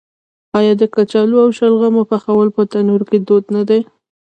[0.57, 3.79] آیا د کچالو او شلغم پخول په تندور کې دود نه دی؟